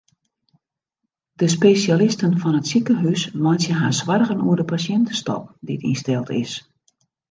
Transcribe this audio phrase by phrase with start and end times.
[1.41, 6.51] De spesjalisten fan it sikehús meitsje har soargen oer de pasjintestop dy't ynsteld is.